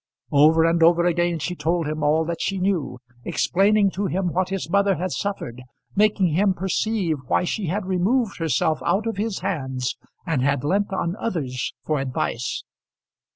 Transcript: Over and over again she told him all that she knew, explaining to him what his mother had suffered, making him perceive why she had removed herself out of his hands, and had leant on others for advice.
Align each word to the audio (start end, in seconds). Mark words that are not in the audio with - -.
Over 0.31 0.65
and 0.65 0.81
over 0.81 1.05
again 1.05 1.37
she 1.37 1.53
told 1.55 1.85
him 1.87 2.01
all 2.01 2.25
that 2.25 2.41
she 2.41 2.57
knew, 2.57 2.97
explaining 3.23 3.91
to 3.91 4.07
him 4.07 4.33
what 4.33 4.49
his 4.49 4.67
mother 4.67 4.95
had 4.95 5.11
suffered, 5.11 5.61
making 5.95 6.29
him 6.29 6.55
perceive 6.55 7.17
why 7.27 7.43
she 7.43 7.67
had 7.67 7.85
removed 7.85 8.39
herself 8.39 8.79
out 8.83 9.05
of 9.05 9.17
his 9.17 9.41
hands, 9.41 9.95
and 10.25 10.41
had 10.41 10.63
leant 10.63 10.91
on 10.91 11.15
others 11.17 11.75
for 11.85 11.99
advice. 11.99 12.63